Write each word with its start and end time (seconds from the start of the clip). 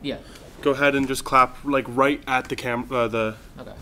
Yeah. 0.00 0.18
Go 0.62 0.70
ahead 0.70 0.94
and 0.94 1.08
just 1.08 1.24
clap 1.24 1.64
like 1.64 1.84
right 1.88 2.22
at 2.26 2.48
the 2.48 2.56
cam. 2.56 2.86
Uh, 2.90 3.08
the 3.08 3.34
Okay. 3.58 3.72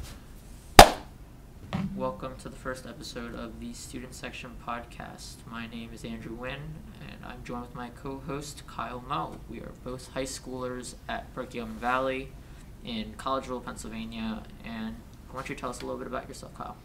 Welcome 1.94 2.36
to 2.38 2.48
the 2.48 2.56
first 2.56 2.86
episode 2.86 3.34
of 3.34 3.60
the 3.60 3.74
Student 3.74 4.14
Section 4.14 4.52
podcast. 4.66 5.36
My 5.50 5.66
name 5.66 5.90
is 5.92 6.04
Andrew 6.06 6.34
Wynn, 6.34 6.74
and 7.06 7.22
I'm 7.22 7.44
joined 7.44 7.62
with 7.62 7.74
my 7.74 7.90
co-host 7.90 8.66
Kyle 8.66 9.04
Mo. 9.06 9.38
We 9.50 9.60
are 9.60 9.72
both 9.84 10.12
high 10.12 10.24
schoolers 10.24 10.94
at 11.06 11.34
Perkiomen 11.34 11.76
Valley 11.76 12.28
in 12.82 13.14
Collegeville, 13.18 13.64
Pennsylvania. 13.64 14.42
And 14.64 14.96
why 15.30 15.40
don't 15.40 15.48
you 15.50 15.54
tell 15.54 15.70
us 15.70 15.82
a 15.82 15.84
little 15.84 15.98
bit 15.98 16.06
about 16.06 16.28
yourself, 16.28 16.54
Kyle? 16.54 16.76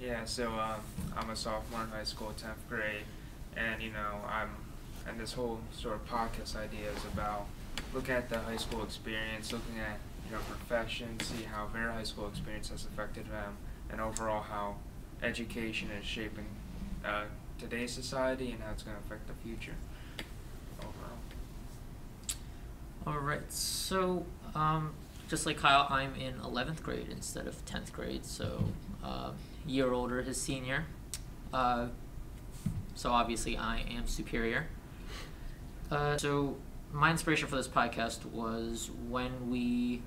Yeah, 0.00 0.24
so 0.24 0.48
um, 0.48 0.80
I'm 1.16 1.30
a 1.30 1.36
sophomore 1.36 1.84
in 1.84 1.90
high 1.90 2.04
school, 2.04 2.32
10th 2.36 2.68
grade, 2.68 3.04
and 3.56 3.80
you 3.80 3.92
know, 3.92 4.22
I'm, 4.26 4.50
and 5.06 5.20
this 5.20 5.34
whole 5.34 5.60
sort 5.72 5.94
of 5.94 6.08
podcast 6.08 6.56
idea 6.56 6.90
is 6.90 7.04
about 7.12 7.46
looking 7.92 8.14
at 8.14 8.28
the 8.28 8.38
high 8.38 8.56
school 8.56 8.82
experience, 8.82 9.52
looking 9.52 9.78
at 9.78 9.98
you 10.26 10.32
know 10.32 10.42
profession, 10.48 11.18
see 11.20 11.44
how 11.44 11.68
their 11.72 11.90
high 11.90 12.04
school 12.04 12.28
experience 12.28 12.68
has 12.70 12.84
affected 12.84 13.30
them, 13.30 13.56
and 13.90 14.00
overall 14.00 14.42
how 14.42 14.76
education 15.22 15.90
is 15.90 16.04
shaping 16.04 16.46
uh, 17.04 17.24
today's 17.58 17.92
society 17.92 18.52
and 18.52 18.62
how 18.62 18.72
it's 18.72 18.82
going 18.82 18.96
to 18.96 19.02
affect 19.02 19.26
the 19.26 19.34
future 19.42 19.74
overall. 20.78 21.18
All 23.06 23.18
right. 23.22 23.50
So, 23.52 24.24
um, 24.54 24.92
just 25.28 25.46
like 25.46 25.58
Kyle, 25.58 25.86
I'm 25.90 26.14
in 26.14 26.34
11th 26.34 26.82
grade 26.82 27.08
instead 27.10 27.46
of 27.46 27.64
10th 27.64 27.92
grade, 27.92 28.24
so 28.24 28.64
uh, 29.04 29.30
year 29.66 29.92
older, 29.92 30.22
his 30.22 30.40
senior. 30.40 30.84
Uh, 31.52 31.88
so 32.94 33.10
obviously, 33.10 33.56
I 33.56 33.80
am 33.90 34.06
superior. 34.06 34.66
Uh, 35.90 36.16
so 36.18 36.56
my 36.92 37.10
inspiration 37.10 37.48
for 37.48 37.56
this 37.56 37.68
podcast 37.68 38.24
was 38.26 38.90
when 39.08 39.50
we 39.50 40.02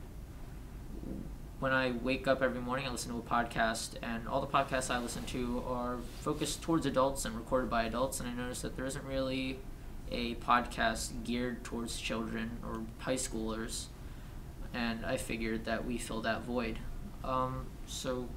when 1.59 1.71
I 1.71 1.91
wake 1.91 2.27
up 2.27 2.41
every 2.41 2.59
morning, 2.59 2.85
I 2.85 2.91
listen 2.91 3.13
to 3.13 3.19
a 3.19 3.21
podcast, 3.21 3.91
and 4.01 4.27
all 4.27 4.41
the 4.41 4.47
podcasts 4.47 4.93
I 4.93 4.99
listen 4.99 5.23
to 5.27 5.63
are 5.65 5.95
focused 6.19 6.61
towards 6.61 6.85
adults 6.85 7.23
and 7.23 7.37
recorded 7.37 7.69
by 7.69 7.83
adults. 7.83 8.19
And 8.19 8.27
I 8.27 8.33
noticed 8.33 8.63
that 8.63 8.75
there 8.75 8.83
isn't 8.85 9.05
really 9.05 9.59
a 10.11 10.35
podcast 10.35 11.23
geared 11.23 11.63
towards 11.63 11.97
children 11.97 12.57
or 12.65 12.81
high 12.97 13.15
schoolers, 13.15 13.85
and 14.73 15.05
I 15.05 15.15
figured 15.15 15.63
that 15.63 15.85
we 15.85 15.97
fill 15.97 16.21
that 16.23 16.41
void. 16.41 16.79
Um, 17.23 17.67
so, 17.87 18.27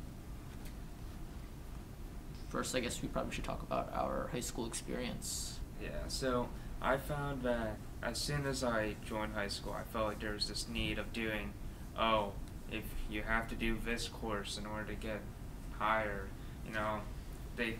first, 2.48 2.76
I 2.76 2.80
guess 2.80 3.02
we 3.02 3.08
probably 3.08 3.34
should 3.34 3.42
talk 3.42 3.62
about 3.62 3.92
our 3.92 4.28
high 4.30 4.38
school 4.38 4.66
experience. 4.66 5.58
Yeah, 5.82 5.88
so 6.06 6.48
I 6.80 6.96
found 6.96 7.42
that 7.42 7.76
as 8.06 8.18
soon 8.18 8.46
as 8.46 8.62
I 8.62 8.94
joined 9.04 9.34
high 9.34 9.48
school, 9.48 9.72
I 9.72 9.82
felt 9.92 10.06
like 10.06 10.20
there 10.20 10.32
was 10.32 10.48
this 10.48 10.68
need 10.68 10.98
of 10.98 11.12
doing, 11.12 11.52
oh, 11.98 12.32
if 12.70 12.84
you 13.10 13.22
have 13.22 13.48
to 13.48 13.56
do 13.56 13.76
this 13.84 14.06
course 14.08 14.58
in 14.58 14.64
order 14.64 14.84
to 14.84 14.94
get 14.94 15.20
higher, 15.78 16.28
you 16.64 16.72
know, 16.72 17.00
they 17.56 17.76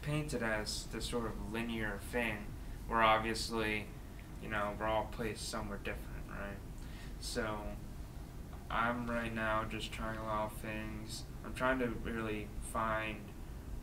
paint 0.00 0.32
it 0.32 0.42
as 0.42 0.86
this 0.92 1.04
sort 1.04 1.26
of 1.26 1.52
linear 1.52 2.00
thing 2.10 2.38
where 2.88 3.02
obviously, 3.02 3.86
you 4.42 4.48
know, 4.48 4.72
we're 4.80 4.86
all 4.86 5.08
placed 5.12 5.48
somewhere 5.48 5.78
different, 5.78 6.24
right? 6.30 6.58
So 7.20 7.46
I'm 8.70 9.08
right 9.08 9.34
now 9.34 9.64
just 9.70 9.92
trying 9.92 10.18
a 10.18 10.24
lot 10.24 10.52
of 10.52 10.58
things. 10.58 11.24
I'm 11.44 11.52
trying 11.52 11.80
to 11.80 11.88
really 12.02 12.48
find 12.72 13.18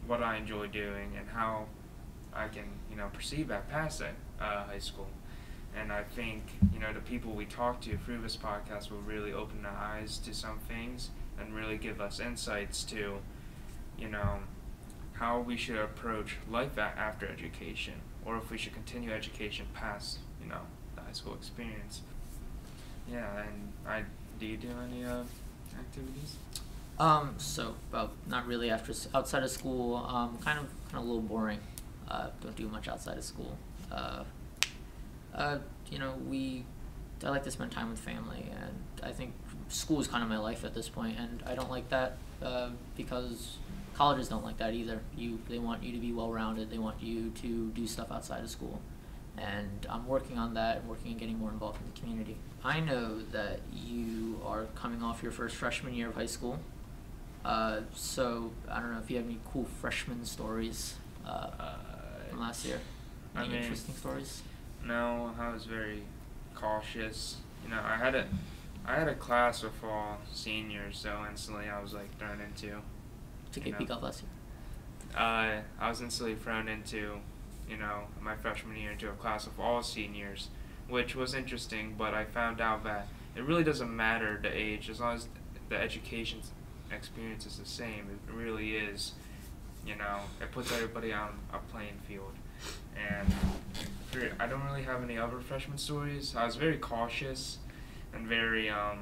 what 0.08 0.24
I 0.24 0.38
enjoy 0.38 0.68
doing 0.68 1.14
and 1.18 1.30
how 1.30 1.68
I 2.34 2.48
can, 2.48 2.66
you 2.90 2.98
know, 2.98 3.10
perceive 3.14 3.48
that 3.50 3.70
past 3.70 4.02
uh, 4.02 4.64
high 4.64 4.80
school. 4.80 5.08
And 5.80 5.92
I 5.92 6.04
think, 6.04 6.44
you 6.74 6.80
know, 6.80 6.94
the 6.94 7.00
people 7.00 7.32
we 7.32 7.46
talk 7.46 7.82
to 7.82 7.98
through 7.98 8.22
this 8.22 8.38
podcast 8.38 8.92
will 8.92 9.02
really 9.02 9.34
open 9.34 9.66
our 9.66 9.76
eyes 9.76 10.18
to 10.20 10.34
some 10.34 10.60
things 10.60 11.10
and 11.40 11.54
really 11.54 11.78
give 11.78 12.00
us 12.00 12.20
insights 12.20 12.84
to, 12.86 13.18
you 13.98 14.08
know, 14.08 14.40
how 15.14 15.40
we 15.40 15.58
should 15.58 15.78
approach 15.78 16.38
life 16.50 16.78
after 16.78 17.28
education 17.28 17.94
or 18.26 18.38
if 18.38 18.50
we 18.50 18.58
should 18.58 18.74
continue 18.74 19.12
education 19.12 19.66
past, 19.74 20.20
you 20.42 20.48
know, 20.48 20.62
the 20.96 21.02
high 21.02 21.12
school 21.12 21.34
experience. 21.34 22.02
Yeah, 23.12 23.28
and 23.40 23.74
I 23.88 24.04
do 24.40 24.46
you 24.46 24.58
do 24.58 24.70
any 24.88 25.04
uh, 25.04 25.24
activities? 25.78 26.38
Um, 27.00 27.36
so 27.38 27.76
well, 27.92 28.12
not 28.28 28.46
really 28.48 28.70
after 28.70 28.94
outside 29.14 29.44
of 29.44 29.52
school. 29.52 29.98
Um, 29.98 30.38
kind 30.38 30.60
of 30.60 30.66
kind 30.92 30.96
of 30.96 31.04
a 31.04 31.06
little 31.06 31.22
boring. 31.22 31.60
Uh, 32.08 32.28
don't 32.42 32.56
do 32.56 32.68
much 32.68 32.88
outside 32.88 33.18
of 33.18 33.24
school. 33.24 33.58
Uh, 33.92 34.24
uh, 35.36 35.58
you 35.92 36.00
know, 36.00 36.14
we 36.28 36.66
I 37.24 37.30
like 37.30 37.44
to 37.44 37.52
spend 37.52 37.72
time 37.72 37.90
with 37.90 38.00
family, 38.00 38.46
and 38.60 38.74
I 39.02 39.12
think 39.12 39.34
school 39.70 40.00
is 40.00 40.08
kind 40.08 40.24
of 40.24 40.30
my 40.30 40.38
life 40.38 40.66
at 40.66 40.74
this 40.74 40.90
point, 40.90 41.18
and 41.18 41.44
I 41.46 41.56
don't 41.56 41.70
like 41.70 41.90
that 41.90 42.18
uh, 42.42 42.70
because 42.98 43.58
colleges 43.94 44.28
don't 44.28 44.44
like 44.44 44.58
that 44.58 44.74
either. 44.74 45.00
You 45.16 45.40
they 45.48 45.60
want 45.60 45.84
you 45.84 45.94
to 45.94 46.00
be 46.00 46.12
well 46.12 46.32
rounded. 46.32 46.70
They 46.70 46.78
want 46.78 47.02
you 47.02 47.30
to 47.42 47.70
do 47.70 47.88
stuff 47.88 48.12
outside 48.12 48.44
of 48.44 48.50
school, 48.50 48.82
and 49.38 49.86
I'm 49.90 50.08
working 50.08 50.38
on 50.38 50.54
that 50.56 50.78
and 50.78 50.90
working 50.90 51.14
on 51.14 51.18
getting 51.18 51.40
more 51.40 51.52
involved 51.52 51.80
in 51.82 51.92
the 51.94 52.00
community. 52.00 52.38
I 52.64 52.80
know 52.80 53.22
that 53.32 53.60
you 53.72 54.40
are 54.46 54.66
coming 54.76 55.02
off 55.02 55.24
your 55.24 55.32
first 55.32 55.56
freshman 55.56 55.94
year 55.94 56.10
of 56.10 56.16
high 56.16 56.26
school. 56.26 56.60
Uh, 57.44 57.82
so 57.94 58.52
I 58.70 58.80
don't 58.80 58.94
know 58.94 59.00
if 59.00 59.12
you 59.12 59.18
have 59.18 59.26
any 59.26 59.40
cool 59.52 59.66
freshman 59.66 60.24
stories 60.24 60.96
uh, 61.28 61.50
from 62.30 62.40
last 62.40 62.66
year. 62.66 62.80
Any 63.36 63.46
I 63.46 63.48
mean, 63.50 63.58
interesting 63.64 63.96
stories? 63.96 64.44
No, 64.86 65.34
I 65.40 65.54
was 65.54 65.66
very 65.66 66.04
cautious. 66.56 67.38
You 67.64 67.70
know, 67.70 67.82
I 67.84 67.96
had 67.96 68.16
a, 68.16 68.28
I 68.86 68.96
had 68.96 69.08
a 69.08 69.16
class 69.16 69.64
with 69.64 69.74
all 69.84 70.20
seniors, 70.32 70.98
so 70.98 71.26
instantly 71.30 71.70
I 71.70 71.82
was 71.82 71.94
like 71.94 72.18
thrown 72.20 72.42
into. 72.42 72.78
Took 73.52 73.66
you 73.66 73.74
AP 73.74 73.82
know, 73.82 73.86
Gov 73.96 74.02
last. 74.02 74.24
Uh, 75.16 75.62
I 75.80 75.90
was 75.90 76.02
instantly 76.02 76.36
thrown 76.36 76.68
into, 76.68 77.20
you 77.70 77.78
know, 77.78 78.06
my 78.22 78.36
freshman 78.36 78.78
year 78.78 78.92
into 78.92 79.10
a 79.10 79.14
class 79.14 79.46
of 79.46 79.60
all 79.60 79.84
seniors, 79.84 80.50
which 80.90 81.16
was 81.16 81.34
interesting. 81.34 81.96
But 81.98 82.14
I 82.14 82.26
found 82.26 82.60
out 82.60 82.84
that 82.84 83.08
it 83.36 83.44
really 83.44 83.64
doesn't 83.64 83.96
matter 83.96 84.40
the 84.42 84.56
age 84.56 84.90
as 84.90 85.00
long 85.00 85.16
as 85.16 85.28
the 85.70 85.78
education 85.78 86.40
experience 86.92 87.46
is 87.46 87.58
the 87.58 87.66
same. 87.66 88.08
It 88.12 88.34
really 88.34 88.76
is. 88.76 89.14
You 89.86 89.96
know, 89.96 90.20
it 90.42 90.52
puts 90.52 90.72
everybody 90.72 91.12
on 91.12 91.40
a 91.54 91.58
playing 91.72 92.00
field, 92.08 92.32
and 92.98 93.34
I 94.40 94.48
don't 94.48 94.64
really 94.66 94.84
have 94.84 95.04
any 95.04 95.18
other 95.18 95.40
freshman 95.40 95.78
stories. 95.78 96.36
I 96.36 96.46
was 96.46 96.56
very 96.56 96.78
cautious 96.78 97.58
and 98.14 98.28
very, 98.28 98.70
um, 98.70 99.00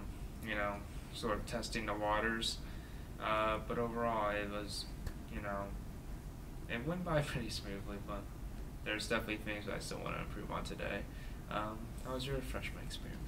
you 0.48 0.56
know, 0.56 0.76
sort 1.14 1.34
of 1.34 1.46
testing 1.46 1.86
the 1.86 1.94
waters. 1.94 2.58
Uh, 3.22 3.60
but 3.68 3.78
overall, 3.78 4.32
it 4.32 4.50
was, 4.50 4.86
you 5.34 5.42
know, 5.42 5.66
it 6.70 6.86
went 6.88 7.04
by 7.04 7.22
pretty 7.22 7.50
smoothly. 7.50 7.98
But 8.08 8.22
there's 8.86 9.08
definitely 9.08 9.38
things 9.38 9.66
I 9.68 9.80
still 9.80 10.00
want 10.00 10.16
to 10.16 10.22
improve 10.22 10.52
on 10.52 10.64
today. 10.64 11.02
Um, 11.50 11.78
how 12.06 12.14
was 12.14 12.26
your 12.26 12.38
freshman 12.38 12.84
experience? 12.84 13.20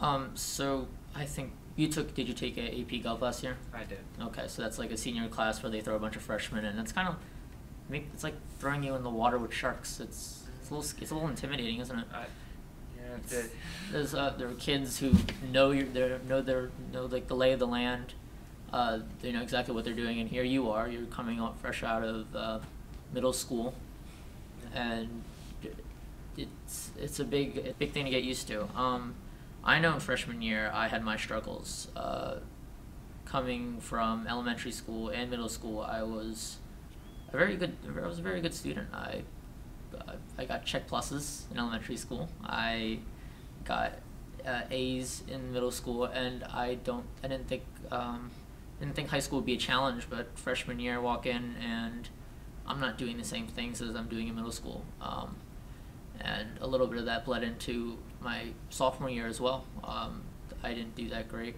Um, 0.00 0.30
so 0.34 0.86
I 1.14 1.24
think 1.24 1.52
you 1.76 1.88
took. 1.88 2.14
Did 2.14 2.28
you 2.28 2.34
take 2.34 2.56
a 2.56 2.68
AP 2.68 3.02
Gov 3.02 3.20
last 3.20 3.42
year? 3.42 3.56
I 3.74 3.84
did. 3.84 3.98
Okay, 4.20 4.46
so 4.46 4.62
that's 4.62 4.78
like 4.78 4.92
a 4.92 4.96
senior 4.96 5.28
class 5.28 5.62
where 5.62 5.70
they 5.70 5.80
throw 5.80 5.96
a 5.96 5.98
bunch 5.98 6.16
of 6.16 6.22
freshmen, 6.22 6.64
and 6.64 6.78
it's 6.78 6.92
kind 6.92 7.08
of, 7.08 7.16
it's 7.90 8.22
like 8.22 8.34
throwing 8.58 8.84
you 8.84 8.94
in 8.94 9.02
the 9.02 9.10
water 9.10 9.38
with 9.38 9.52
sharks. 9.52 9.98
It's 10.00 10.44
it's 10.68 10.70
a 10.70 10.74
little 10.74 11.02
it's 11.02 11.10
a 11.10 11.14
little 11.14 11.30
intimidating, 11.30 11.80
isn't 11.80 11.98
it? 11.98 12.06
I, 12.12 12.26
yeah, 12.96 13.38
it. 13.38 13.50
There's 13.90 14.14
uh, 14.14 14.34
there 14.36 14.48
are 14.48 14.54
kids 14.54 14.98
who 14.98 15.12
know 15.50 15.70
you 15.70 15.88
they 15.90 16.18
know 16.28 16.42
their 16.42 16.70
know 16.92 17.06
like 17.06 17.26
the 17.28 17.36
lay 17.36 17.52
of 17.52 17.58
the 17.58 17.66
land. 17.66 18.12
Uh, 18.72 19.00
they 19.22 19.32
know 19.32 19.40
exactly 19.40 19.74
what 19.74 19.84
they're 19.84 19.94
doing, 19.94 20.20
and 20.20 20.28
here 20.28 20.42
you 20.44 20.70
are. 20.70 20.88
You're 20.88 21.06
coming 21.06 21.38
out 21.38 21.58
fresh 21.58 21.82
out 21.82 22.04
of 22.04 22.36
uh, 22.36 22.58
middle 23.14 23.32
school, 23.32 23.74
and 24.74 25.22
it's 26.36 26.90
it's 26.98 27.18
a 27.18 27.24
big 27.24 27.58
a 27.58 27.72
big 27.72 27.92
thing 27.92 28.04
to 28.04 28.10
get 28.10 28.22
used 28.22 28.46
to. 28.48 28.68
Um, 28.76 29.14
I 29.64 29.78
know 29.80 29.94
in 29.94 30.00
freshman 30.00 30.42
year 30.42 30.70
I 30.72 30.88
had 30.88 31.02
my 31.02 31.16
struggles. 31.16 31.88
Uh, 31.96 32.36
coming 33.24 33.78
from 33.80 34.26
elementary 34.26 34.72
school 34.72 35.08
and 35.10 35.30
middle 35.30 35.48
school, 35.48 35.80
I 35.80 36.02
was 36.02 36.58
a 37.32 37.36
very 37.38 37.56
good. 37.56 37.74
I 37.86 38.06
was 38.06 38.18
a 38.18 38.22
very 38.22 38.42
good 38.42 38.54
student. 38.54 38.88
I 38.92 39.22
I 40.38 40.44
got 40.44 40.64
check 40.64 40.88
pluses 40.88 41.50
in 41.50 41.58
elementary 41.58 41.96
school. 41.96 42.28
I 42.44 43.00
got 43.64 43.94
uh, 44.46 44.62
A's 44.70 45.22
in 45.28 45.52
middle 45.52 45.70
school, 45.70 46.04
and 46.04 46.44
I 46.44 46.74
don't. 46.76 47.06
I 47.22 47.28
didn't 47.28 47.48
think. 47.48 47.64
Um, 47.90 48.30
didn't 48.80 48.94
think 48.94 49.08
high 49.08 49.18
school 49.18 49.40
would 49.40 49.46
be 49.46 49.54
a 49.54 49.58
challenge, 49.58 50.06
but 50.08 50.38
freshman 50.38 50.78
year, 50.78 50.94
I 50.94 50.98
walk 50.98 51.26
in 51.26 51.56
and 51.56 52.08
I'm 52.66 52.80
not 52.80 52.96
doing 52.96 53.16
the 53.16 53.24
same 53.24 53.46
things 53.46 53.82
as 53.82 53.96
I'm 53.96 54.08
doing 54.08 54.28
in 54.28 54.36
middle 54.36 54.52
school. 54.52 54.84
Um, 55.00 55.36
and 56.20 56.48
a 56.60 56.66
little 56.66 56.86
bit 56.86 56.98
of 56.98 57.06
that 57.06 57.24
bled 57.24 57.42
into 57.42 57.98
my 58.20 58.48
sophomore 58.70 59.10
year 59.10 59.26
as 59.26 59.40
well. 59.40 59.64
Um, 59.82 60.22
I 60.62 60.74
didn't 60.74 60.94
do 60.94 61.08
that 61.08 61.28
great. 61.28 61.56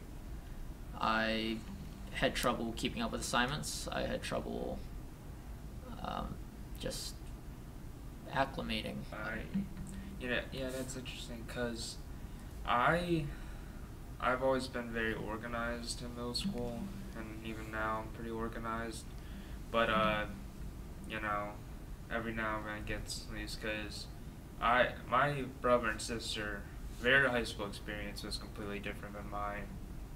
I 0.98 1.58
had 2.12 2.34
trouble 2.34 2.72
keeping 2.76 3.02
up 3.02 3.12
with 3.12 3.20
assignments. 3.20 3.88
I 3.90 4.02
had 4.02 4.22
trouble 4.22 4.78
um, 6.02 6.34
just 6.78 7.14
acclimating. 8.32 8.96
I, 9.12 9.38
you 10.20 10.28
know, 10.28 10.40
yeah, 10.52 10.68
that's 10.70 10.96
interesting 10.96 11.44
because 11.46 11.96
I 12.66 13.24
I've 14.20 14.42
always 14.42 14.66
been 14.66 14.90
very 14.90 15.14
organized 15.14 16.02
in 16.02 16.14
middle 16.14 16.34
school, 16.34 16.80
and 17.16 17.44
even 17.44 17.70
now 17.70 18.02
I'm 18.04 18.12
pretty 18.12 18.30
organized. 18.30 19.04
But 19.70 19.88
uh, 19.88 20.24
you 21.08 21.20
know, 21.20 21.50
every 22.12 22.32
now 22.32 22.58
and 22.58 22.66
then 22.66 22.76
it 22.78 22.86
gets 22.86 23.26
these 23.34 23.56
because 23.56 24.06
I 24.60 24.90
my 25.08 25.44
brother 25.60 25.88
and 25.88 26.00
sister 26.00 26.62
their 27.02 27.28
high 27.28 27.44
school 27.44 27.66
experience 27.66 28.22
was 28.22 28.36
completely 28.36 28.78
different 28.78 29.14
than 29.14 29.30
mine. 29.30 29.64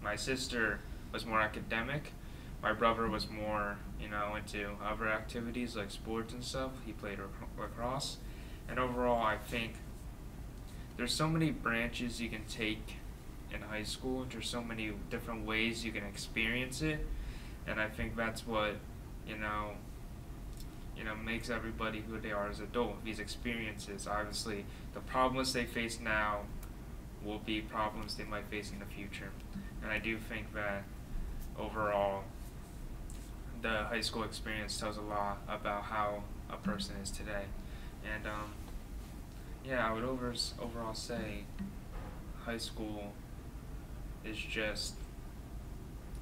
My 0.02 0.16
sister 0.16 0.80
was 1.12 1.24
more 1.24 1.40
academic. 1.40 2.12
My 2.64 2.72
brother 2.72 3.06
was 3.10 3.28
more, 3.28 3.76
you 4.00 4.08
know, 4.08 4.36
into 4.36 4.70
other 4.82 5.06
activities 5.06 5.76
like 5.76 5.90
sports 5.90 6.32
and 6.32 6.42
stuff. 6.42 6.70
He 6.86 6.92
played 6.92 7.18
lac- 7.18 7.58
lacrosse, 7.58 8.16
and 8.70 8.78
overall, 8.78 9.22
I 9.22 9.36
think 9.36 9.74
there's 10.96 11.12
so 11.12 11.28
many 11.28 11.50
branches 11.50 12.22
you 12.22 12.30
can 12.30 12.46
take 12.46 12.94
in 13.52 13.60
high 13.60 13.82
school. 13.82 14.24
There's 14.30 14.48
so 14.48 14.62
many 14.62 14.92
different 15.10 15.44
ways 15.44 15.84
you 15.84 15.92
can 15.92 16.04
experience 16.06 16.80
it, 16.80 17.06
and 17.66 17.78
I 17.78 17.88
think 17.88 18.16
that's 18.16 18.46
what 18.46 18.76
you 19.28 19.36
know. 19.36 19.72
You 20.96 21.02
know, 21.02 21.16
makes 21.16 21.50
everybody 21.50 22.04
who 22.08 22.20
they 22.20 22.30
are 22.30 22.48
as 22.48 22.60
adult. 22.60 23.04
These 23.04 23.18
experiences, 23.18 24.06
obviously, 24.06 24.64
the 24.94 25.00
problems 25.00 25.52
they 25.52 25.66
face 25.66 25.98
now 26.00 26.42
will 27.22 27.40
be 27.40 27.60
problems 27.60 28.14
they 28.14 28.22
might 28.22 28.46
face 28.46 28.70
in 28.70 28.78
the 28.78 28.86
future, 28.86 29.32
and 29.82 29.90
I 29.90 29.98
do 29.98 30.16
think 30.16 30.54
that 30.54 30.84
overall, 31.58 32.22
the 33.64 33.84
high 33.84 34.02
school 34.02 34.24
experience 34.24 34.78
tells 34.78 34.98
a 34.98 35.00
lot 35.00 35.38
about 35.48 35.84
how 35.84 36.22
a 36.50 36.56
person 36.56 36.96
is 37.02 37.10
today, 37.10 37.44
and 38.14 38.26
um, 38.26 38.52
yeah, 39.66 39.88
I 39.88 39.92
would 39.92 40.04
over 40.04 40.34
overall 40.60 40.94
say 40.94 41.44
high 42.44 42.58
school 42.58 43.14
is 44.22 44.36
just 44.36 44.94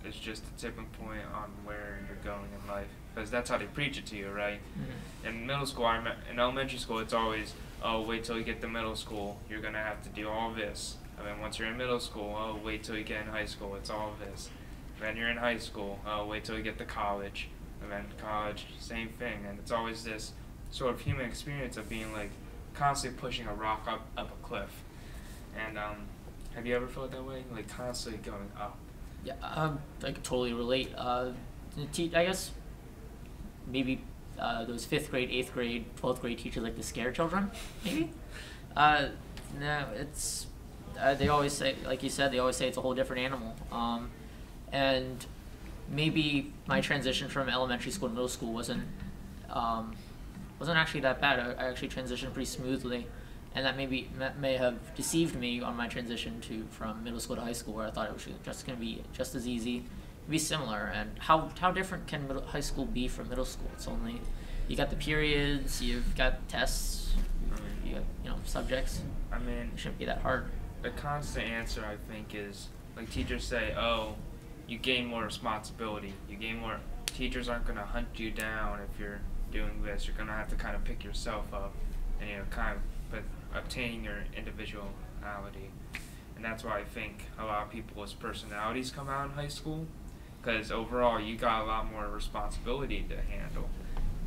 is 0.07 0.15
just 0.15 0.45
a 0.47 0.61
tipping 0.61 0.87
point 1.01 1.23
on 1.35 1.51
where 1.65 1.99
you're 2.07 2.17
going 2.25 2.49
in 2.61 2.69
life 2.73 2.87
because 3.13 3.29
that's 3.31 3.51
how 3.51 3.59
they 3.59 3.67
preach 3.67 3.99
it 3.99 4.07
to 4.07 4.17
you, 4.17 4.31
right? 4.31 4.61
Mhm. 4.79 5.29
In 5.29 5.47
middle 5.47 5.67
school, 5.67 5.87
I 5.87 6.01
me- 6.01 6.11
in 6.31 6.39
elementary 6.39 6.79
school, 6.79 7.01
it's 7.01 7.13
always 7.13 7.55
oh 7.83 8.03
wait 8.03 8.23
till 8.23 8.39
you 8.39 8.45
get 8.45 8.61
to 8.61 8.69
middle 8.69 8.95
school, 8.95 9.41
you're 9.51 9.61
gonna 9.61 9.83
have 9.83 10.01
to 10.05 10.09
do 10.11 10.29
all 10.29 10.53
this, 10.53 10.97
and 11.19 11.27
then 11.27 11.41
once 11.41 11.59
you're 11.59 11.67
in 11.69 11.77
middle 11.77 11.99
school, 11.99 12.37
oh 12.39 12.61
wait 12.65 12.85
till 12.85 12.97
you 12.97 13.03
get 13.03 13.23
in 13.23 13.33
high 13.33 13.47
school, 13.47 13.75
it's 13.75 13.91
all 13.91 14.15
this. 14.21 14.49
Then 15.03 15.17
you're 15.17 15.29
in 15.29 15.37
high 15.37 15.59
school, 15.59 15.99
oh 16.07 16.27
wait 16.27 16.45
till 16.45 16.57
you 16.57 16.63
get 16.63 16.79
to 16.79 16.85
college, 16.85 17.49
and 17.83 17.91
then 17.91 18.05
college, 18.19 18.67
same 18.79 19.09
thing, 19.09 19.45
and 19.49 19.59
it's 19.59 19.73
always 19.73 20.05
this 20.05 20.33
sort 20.71 20.95
of 20.95 21.01
human 21.01 21.27
experience 21.27 21.77
of 21.77 21.89
being 21.89 22.13
like 22.13 22.31
constantly 22.73 23.19
pushing 23.21 23.47
a 23.47 23.55
rock 23.55 23.87
up 23.89 24.07
up 24.17 24.31
a 24.31 24.47
cliff. 24.47 24.71
And 25.59 25.77
um, 25.77 25.97
have 26.55 26.67
you 26.67 26.77
ever 26.77 26.87
felt 26.87 27.11
that 27.11 27.25
way? 27.25 27.45
Like 27.53 27.69
constantly 27.69 28.23
going 28.23 28.51
up. 28.59 28.79
Yeah, 29.25 29.35
um, 29.43 29.81
I 30.05 30.13
could 30.13 30.25
totally 30.25 30.53
relate. 30.53 30.93
Uh, 30.97 31.33
te- 31.93 32.15
I 32.15 32.25
guess 32.25 32.53
maybe 33.67 34.03
uh, 34.39 34.65
those 34.65 34.85
fifth 34.85 35.11
grade, 35.11 35.31
eighth 35.31 35.53
grade, 35.53 35.85
twelfth 35.97 36.21
grade 36.21 36.39
teachers 36.39 36.63
like 36.63 36.77
to 36.77 36.83
scare 36.83 37.11
children. 37.13 37.51
Maybe. 37.85 38.13
Uh, 38.75 39.09
no, 39.61 39.85
it's 39.95 40.47
uh, 40.99 41.13
they 41.13 41.29
always 41.29 41.53
say, 41.53 41.75
like 41.85 42.03
you 42.03 42.09
said, 42.09 42.33
they 42.33 42.39
always 42.39 42.57
say 42.57 42.69
it's 42.69 42.79
a 42.79 42.81
whole 42.81 42.95
different 42.95 43.21
animal. 43.23 43.55
Um, 43.71 44.11
and 44.73 45.25
maybe 45.89 46.53
my 46.67 46.81
transition 46.81 47.29
from 47.29 47.49
elementary 47.49 47.91
school 47.93 48.09
to 48.09 48.15
middle 48.15 48.29
school 48.29 48.53
wasn't 48.53 48.85
um, 49.51 49.95
wasn't 50.59 50.79
actually 50.79 51.01
that 51.01 51.21
bad. 51.21 51.39
I, 51.39 51.65
I 51.65 51.69
actually 51.69 51.89
transitioned 51.89 52.33
pretty 52.33 52.47
smoothly, 52.47 53.07
and 53.55 53.65
that 53.67 53.77
maybe 53.77 54.09
that 54.19 54.39
may 54.39 54.57
have 54.57 54.95
deceived 54.95 55.35
me 55.37 55.61
on 55.61 55.77
my 55.77 55.89
transition 55.89 56.41
to 56.43 56.65
from 56.71 57.05
middle 57.05 57.21
school 57.21 57.37
to 57.37 57.43
high 57.43 57.53
school, 57.53 57.75
where 57.75 57.87
I 57.87 57.91
thought 57.91 58.09
it 58.09 58.15
was 58.15 58.27
just 58.45 58.67
going 58.67 58.79
to 58.79 58.81
be 58.85 59.03
just 59.13 59.35
as 59.35 59.47
easy, 59.47 59.85
be 60.29 60.39
similar. 60.39 60.91
And 60.95 61.11
how 61.19 61.51
how 61.61 61.71
different 61.71 62.07
can 62.07 62.27
middle, 62.27 62.43
high 62.43 62.61
school 62.61 62.87
be 62.87 63.09
from 63.09 63.29
middle 63.29 63.45
school? 63.45 63.69
It's 63.75 63.87
only 63.87 64.21
you 64.69 64.77
got 64.77 64.91
the 64.91 64.97
periods, 64.97 65.83
you've 65.83 66.15
got 66.17 66.49
tests, 66.49 67.13
you 67.85 67.95
have 67.97 68.05
you 68.25 68.31
know 68.31 68.37
subjects. 68.45 69.03
I 69.31 69.39
mean, 69.39 69.71
It 69.75 69.79
shouldn't 69.79 69.99
be 69.99 70.05
that 70.07 70.19
hard. 70.23 70.47
the 70.83 70.91
constant 70.91 71.47
answer 71.47 71.85
I 71.85 71.97
think 72.13 72.35
is 72.35 72.69
like 72.97 73.11
teachers 73.11 73.45
say, 73.45 73.75
"Oh, 73.77 74.15
you 74.73 74.79
gain 74.79 75.07
more 75.07 75.23
responsibility. 75.23 76.15
You 76.31 76.37
gain 76.37 76.59
more. 76.59 76.81
Teachers 77.05 77.47
aren't 77.51 77.67
gonna 77.67 77.85
hunt 77.85 78.09
you 78.17 78.31
down 78.31 78.81
if 78.81 78.99
you're 78.99 79.21
doing 79.53 79.83
this. 79.85 80.07
You're 80.07 80.17
gonna 80.17 80.33
have 80.33 80.49
to 80.49 80.57
kind 80.57 80.75
of 80.75 80.83
pick 80.83 81.05
yourself 81.05 81.53
up, 81.53 81.75
and 82.19 82.31
you 82.31 82.37
know, 82.37 82.45
kind 82.49 82.79
of, 82.79 82.83
but 83.11 83.23
obtaining 83.55 84.03
your 84.03 84.25
individuality. 84.35 85.69
And 86.37 86.43
that's 86.43 86.65
why 86.65 86.79
I 86.79 86.85
think 86.85 87.27
a 87.39 87.45
lot 87.45 87.65
of 87.65 87.71
people's 87.71 88.15
personalities 88.15 88.91
come 88.91 89.11
out 89.11 89.27
in 89.27 89.33
high 89.33 89.49
school, 89.49 89.87
because 90.41 90.73
overall 90.73 91.21
you 91.21 91.37
got 91.37 91.65
a 91.65 91.67
lot 91.67 91.93
more 91.93 92.09
responsibility 92.09 93.05
to 93.11 93.21
handle. 93.21 93.69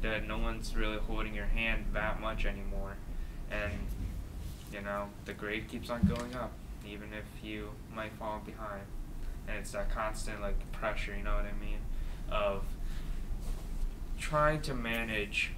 That 0.04 0.28
no 0.28 0.38
one's 0.38 0.76
really 0.76 1.00
holding 1.00 1.34
your 1.34 1.48
hand 1.48 1.86
that 1.94 2.22
much 2.22 2.46
anymore, 2.46 2.98
and 3.50 3.74
you 4.72 4.82
know, 4.82 5.08
the 5.26 5.34
grade 5.34 5.68
keeps 5.68 5.90
on 5.90 6.04
going 6.04 6.36
up, 6.36 6.52
even 6.88 7.14
if 7.14 7.44
you 7.44 7.72
might 7.96 8.12
fall 8.14 8.44
behind. 8.46 8.84
And 9.48 9.58
it's 9.58 9.72
that 9.72 9.90
constant 9.90 10.42
like 10.42 10.56
pressure, 10.72 11.16
you 11.16 11.24
know 11.24 11.36
what 11.36 11.46
I 11.46 11.54
mean, 11.60 11.80
of 12.32 12.64
trying 14.20 14.62
to 14.64 14.74
manage 14.74 15.52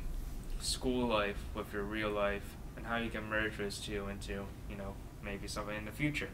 school 0.60 1.08
life 1.08 1.44
with 1.54 1.72
your 1.74 1.84
real 1.84 2.10
life 2.10 2.56
and 2.76 2.86
how 2.86 2.98
you 2.98 3.10
can 3.10 3.30
merge 3.30 3.58
those 3.58 3.80
two 3.80 4.08
into, 4.10 4.46
you 4.70 4.76
know, 4.78 4.94
maybe 5.24 5.48
something 5.48 5.76
in 5.76 5.86
the 5.86 5.92
future. 5.92 6.30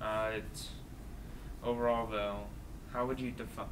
Uh, 0.00 0.30
it's 0.36 0.70
overall 1.62 2.06
though, 2.06 2.40
how 2.92 3.06
would 3.06 3.20
you 3.20 3.30
define 3.30 3.66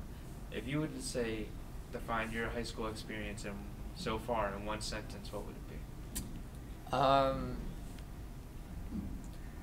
if 0.50 0.66
you 0.66 0.80
would 0.80 1.02
say 1.02 1.46
define 1.92 2.30
your 2.30 2.48
high 2.48 2.62
school 2.62 2.88
experience 2.88 3.44
in 3.44 3.52
so 3.94 4.18
far 4.18 4.52
in 4.54 4.64
one 4.64 4.80
sentence, 4.80 5.32
what 5.32 5.44
would 5.44 5.54
it 5.54 5.68
be? 5.68 6.96
Um, 6.96 7.56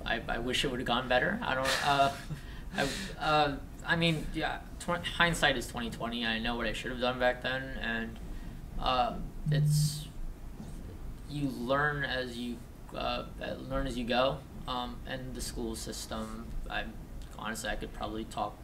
I, 0.06 0.22
I 0.28 0.40
wish 0.40 0.64
it 0.64 0.72
would 0.72 0.80
have 0.80 0.88
gone 0.88 1.08
better. 1.08 1.40
I 1.44 1.56
don't. 1.56 1.88
Uh, 1.88 2.12
I, 2.78 2.88
uh, 3.20 3.56
I 3.86 3.96
mean, 3.96 4.26
yeah. 4.34 4.60
Tw- 4.80 5.06
hindsight 5.06 5.58
is 5.58 5.68
twenty 5.68 5.90
twenty. 5.90 6.26
I 6.26 6.40
know 6.40 6.56
what 6.56 6.66
I 6.68 6.74
should 6.74 6.92
have 6.92 7.02
done 7.02 7.20
back 7.20 7.42
then, 7.42 7.64
and 7.82 8.20
uh, 8.80 9.16
it's 9.52 10.08
you 11.30 11.50
learn 11.50 12.04
as 12.04 12.38
you 12.38 12.58
uh, 12.94 12.98
uh, 13.42 13.54
learn 13.70 13.88
as 13.88 13.98
you 13.98 14.06
go. 14.06 14.38
Um, 14.68 14.98
and 15.08 15.34
the 15.34 15.42
school 15.42 15.76
system, 15.76 16.46
I 16.70 16.84
honestly 17.38 17.70
I 17.70 17.76
could 17.76 17.92
probably 17.94 18.26
talk 18.26 18.56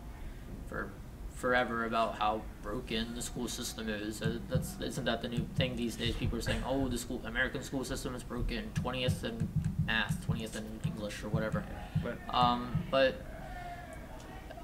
for 0.68 0.90
forever 1.34 1.86
about 1.86 2.16
how 2.18 2.42
broken 2.62 3.14
the 3.16 3.22
school 3.22 3.48
system 3.48 3.90
is. 3.90 4.22
Uh, 4.22 4.38
that's 4.50 4.80
isn't 4.80 5.06
that 5.06 5.22
the 5.22 5.28
new 5.28 5.46
thing 5.56 5.76
these 5.76 5.96
days? 5.96 6.16
People 6.16 6.38
are 6.38 6.42
saying, 6.44 6.64
"Oh, 6.66 6.88
the 6.88 6.98
school 6.98 7.22
American 7.26 7.62
school 7.64 7.84
system 7.84 8.14
is 8.16 8.24
broken. 8.24 8.70
Twentieth 8.76 9.24
in 9.24 9.50
math, 9.86 10.24
twentieth 10.26 10.56
in 10.56 10.66
English, 10.86 11.24
or 11.24 11.30
whatever." 11.30 11.64
But 12.04 12.18
Um, 12.34 12.84
but 12.92 13.35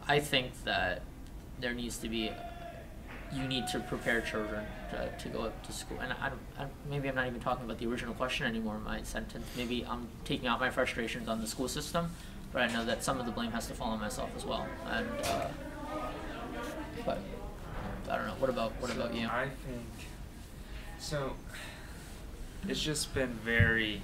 I 0.07 0.19
think 0.19 0.63
that 0.65 1.01
there 1.59 1.73
needs 1.73 1.97
to 1.99 2.09
be. 2.09 2.31
You 3.33 3.47
need 3.47 3.67
to 3.67 3.79
prepare 3.79 4.19
children 4.19 4.65
to, 4.89 5.09
to 5.17 5.29
go 5.29 5.43
up 5.43 5.65
to 5.65 5.71
school, 5.71 5.97
and 6.01 6.11
I 6.11 6.29
don't. 6.29 6.41
I, 6.59 6.65
maybe 6.89 7.07
I'm 7.07 7.15
not 7.15 7.27
even 7.27 7.39
talking 7.39 7.63
about 7.63 7.77
the 7.79 7.87
original 7.87 8.13
question 8.13 8.45
anymore 8.45 8.75
in 8.75 8.83
my 8.83 9.03
sentence. 9.03 9.45
Maybe 9.55 9.85
I'm 9.89 10.07
taking 10.25 10.47
out 10.47 10.59
my 10.59 10.69
frustrations 10.69 11.29
on 11.29 11.39
the 11.39 11.47
school 11.47 11.69
system, 11.69 12.11
but 12.51 12.61
I 12.61 12.67
know 12.73 12.83
that 12.83 13.03
some 13.03 13.19
of 13.19 13.25
the 13.25 13.31
blame 13.31 13.51
has 13.51 13.67
to 13.67 13.73
fall 13.73 13.91
on 13.91 13.99
myself 14.01 14.31
as 14.35 14.45
well. 14.45 14.67
And 14.89 15.07
uh, 15.23 15.47
but 17.05 17.19
I 18.09 18.17
don't 18.17 18.27
know. 18.27 18.35
What 18.39 18.49
about 18.49 18.73
what 18.81 18.91
So 18.91 18.97
about 18.97 19.15
you? 19.15 19.27
I 19.27 19.45
think 19.65 19.85
so. 20.99 21.35
It's 22.67 22.81
just 22.81 23.13
been 23.13 23.33
very 23.45 24.01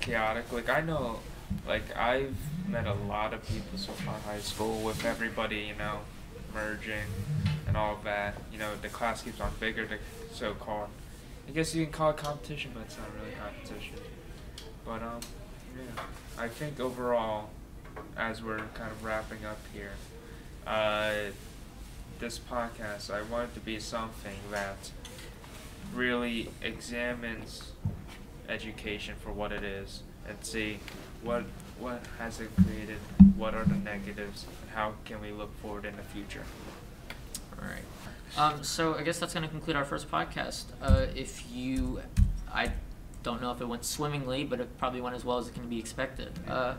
chaotic. 0.00 0.50
Like 0.52 0.68
I 0.68 0.80
know, 0.80 1.20
like 1.66 1.96
I've 1.96 2.36
met 2.68 2.86
a 2.86 2.94
lot 2.94 3.32
of 3.34 3.46
people 3.46 3.78
so 3.78 3.92
far 3.92 4.18
high 4.20 4.40
school 4.40 4.80
with 4.82 5.04
everybody, 5.04 5.66
you 5.68 5.74
know, 5.76 6.00
merging 6.52 7.08
and 7.66 7.76
all 7.76 7.94
of 7.94 8.04
that. 8.04 8.36
You 8.52 8.58
know, 8.58 8.70
the 8.80 8.88
class 8.88 9.22
keeps 9.22 9.40
on 9.40 9.50
bigger, 9.60 9.86
the 9.86 9.98
so-called. 10.32 10.88
I 11.48 11.50
guess 11.52 11.74
you 11.74 11.84
can 11.84 11.92
call 11.92 12.10
it 12.10 12.16
competition, 12.16 12.70
but 12.74 12.84
it's 12.84 12.96
not 12.96 13.06
really 13.20 13.34
competition. 13.34 13.96
But 14.84 15.02
um, 15.02 15.20
yeah, 15.76 16.02
I 16.38 16.48
think 16.48 16.80
overall, 16.80 17.50
as 18.16 18.42
we're 18.42 18.58
kind 18.74 18.90
of 18.90 19.04
wrapping 19.04 19.44
up 19.44 19.60
here, 19.72 19.92
uh, 20.66 21.30
this 22.18 22.38
podcast, 22.38 23.12
I 23.12 23.22
want 23.22 23.50
it 23.50 23.54
to 23.54 23.60
be 23.60 23.78
something 23.78 24.36
that 24.50 24.90
really 25.94 26.50
examines 26.62 27.72
education 28.48 29.14
for 29.20 29.32
what 29.32 29.52
it 29.52 29.62
is 29.62 30.02
and 30.28 30.36
see 30.42 30.78
what 31.24 31.44
what 31.80 32.00
has 32.18 32.40
it 32.40 32.50
created, 32.64 32.98
what 33.36 33.54
are 33.54 33.64
the 33.64 33.74
negatives, 33.74 34.46
and 34.62 34.70
how 34.70 34.92
can 35.04 35.20
we 35.20 35.32
look 35.32 35.52
forward 35.60 35.84
in 35.84 35.96
the 35.96 36.02
future. 36.02 36.44
All 37.60 37.68
right. 37.68 37.82
Um, 38.36 38.62
so 38.62 38.94
I 38.94 39.02
guess 39.02 39.18
that's 39.18 39.34
going 39.34 39.42
to 39.44 39.48
conclude 39.50 39.76
our 39.76 39.84
first 39.84 40.10
podcast. 40.10 40.64
Uh, 40.80 41.06
if 41.14 41.44
you, 41.52 42.00
I 42.52 42.70
don't 43.22 43.40
know 43.42 43.50
if 43.52 43.60
it 43.60 43.66
went 43.66 43.84
swimmingly, 43.84 44.44
but 44.44 44.60
it 44.60 44.78
probably 44.78 45.00
went 45.00 45.16
as 45.16 45.24
well 45.24 45.38
as 45.38 45.48
it 45.48 45.54
can 45.54 45.68
be 45.68 45.78
expected. 45.78 46.30
Uh, 46.48 46.74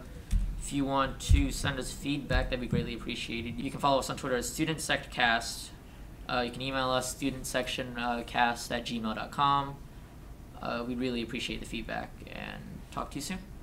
If 0.61 0.73
you 0.73 0.83
want 0.85 1.19
to 1.31 1.51
send 1.51 1.77
us 1.77 1.91
feedback, 1.91 2.45
that'd 2.45 2.59
be 2.59 2.67
greatly 2.67 2.93
appreciated. 2.95 3.59
You 3.59 3.69
can 3.69 3.79
follow 3.79 3.99
us 3.99 4.09
on 4.09 4.17
Twitter 4.17 4.35
at 4.37 4.43
StudentSectCast. 4.43 5.69
Uh, 6.27 6.41
you 6.45 6.51
can 6.51 6.61
email 6.61 6.89
us 6.89 7.13
studentsectioncast 7.15 8.25
cast 8.25 8.71
at 8.71 8.85
gmail.com. 8.85 9.75
Uh, 10.61 10.83
we 10.87 10.95
really 10.95 11.21
appreciate 11.21 11.59
the 11.59 11.65
feedback 11.67 12.09
and 12.31 12.63
talk 12.91 13.11
to 13.11 13.15
you 13.17 13.21
soon. 13.21 13.37